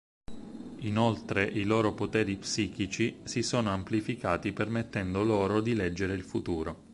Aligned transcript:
Inoltre, 0.79 1.43
i 1.45 1.63
loro 1.63 1.93
poteri 1.93 2.35
psichici 2.37 3.19
si 3.23 3.43
sono 3.43 3.69
amplificati 3.69 4.51
permettendo 4.51 5.23
loro 5.23 5.61
di 5.61 5.75
leggere 5.75 6.15
il 6.15 6.23
futuro. 6.23 6.89